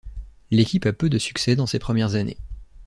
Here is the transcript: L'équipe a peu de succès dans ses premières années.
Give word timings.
L'équipe 0.49 0.87
a 0.87 0.93
peu 0.93 1.11
de 1.11 1.19
succès 1.19 1.55
dans 1.55 1.67
ses 1.67 1.77
premières 1.77 2.15
années. 2.15 2.37